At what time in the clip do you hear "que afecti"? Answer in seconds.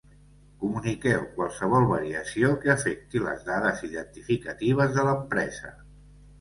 2.65-3.23